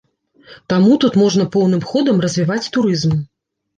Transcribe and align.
Таму 0.73 0.95
тут 1.03 1.19
можна 1.23 1.47
поўным 1.55 1.85
ходам 1.91 2.15
развіваць 2.27 2.61
турызм. 2.79 3.13